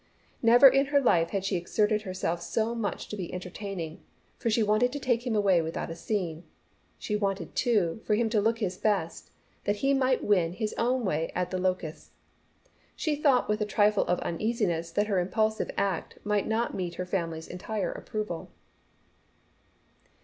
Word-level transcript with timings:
Never 0.41 0.67
in 0.67 0.87
her 0.87 0.99
life 0.99 1.29
had 1.29 1.45
she 1.45 1.55
exerted 1.57 2.01
herself 2.01 2.41
so 2.41 2.73
much 2.73 3.07
to 3.09 3.15
be 3.15 3.31
entertaining, 3.31 4.01
for 4.39 4.49
she 4.49 4.63
wanted 4.63 4.91
to 4.93 4.99
take 4.99 5.27
him 5.27 5.35
away 5.35 5.61
without 5.61 5.91
a 5.91 5.95
scene. 5.95 6.43
She 6.97 7.15
wanted, 7.15 7.53
too, 7.55 8.01
for 8.03 8.15
him 8.15 8.27
to 8.31 8.41
look 8.41 8.57
his 8.57 8.77
best, 8.79 9.29
that 9.65 9.75
he 9.85 9.93
might 9.93 10.23
win 10.23 10.53
his 10.53 10.73
own 10.75 11.05
way 11.05 11.31
at 11.35 11.51
The 11.51 11.59
Locusts. 11.59 12.13
She 12.95 13.15
thought 13.15 13.47
with 13.47 13.61
a 13.61 13.65
trifle 13.67 14.05
of 14.05 14.17
uneasiness 14.21 14.89
that 14.89 15.05
her 15.05 15.19
impulsive 15.19 15.69
act 15.77 16.17
might 16.23 16.47
not 16.47 16.73
meet 16.73 16.95
her 16.95 17.05
family's 17.05 17.47
entire 17.47 17.91
approval. 17.91 18.49